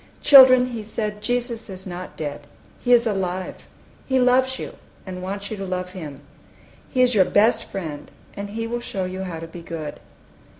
[0.23, 2.47] "Children," he said, "Jesus is not dead.
[2.83, 3.67] He is alive:
[4.07, 4.73] He loves you,
[5.05, 6.21] and wants you to love Him!
[6.89, 9.99] He is your best Friend, and He will show you how to be good."